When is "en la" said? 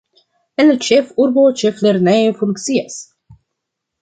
0.61-0.77